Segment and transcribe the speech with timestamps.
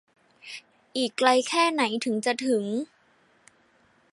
[0.97, 2.63] อีกไกลแค่ไหนถึงจะถึง